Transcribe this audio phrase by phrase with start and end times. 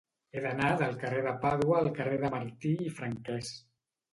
[0.37, 3.53] He d'anar del carrer de Pàdua al carrer de Martí i Franquès.